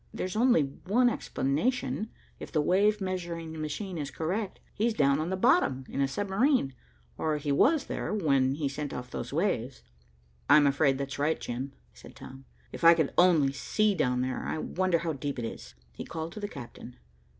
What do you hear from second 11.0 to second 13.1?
right, Jim," said Tom. "If I